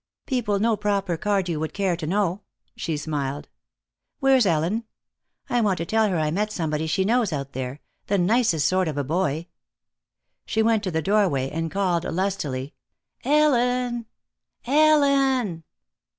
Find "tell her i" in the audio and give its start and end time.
5.85-6.31